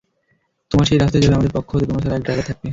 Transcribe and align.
তোমার 0.71 0.85
সেই 0.87 0.99
রাস্তায় 0.99 1.21
যাবে 1.23 1.35
আমাদের 1.35 1.55
পক্ষ 1.57 1.69
হতে 1.71 1.85
তোমরা 1.87 2.03
ছাড়া 2.03 2.17
এক 2.17 2.23
ড্রাইভার 2.25 2.47
থাকবে। 2.49 2.67